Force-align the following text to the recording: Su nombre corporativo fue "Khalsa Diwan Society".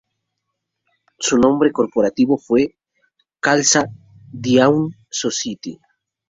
Su 1.19 1.37
nombre 1.37 1.71
corporativo 1.71 2.35
fue 2.39 2.75
"Khalsa 3.39 3.83
Diwan 4.31 4.87
Society". 5.11 5.79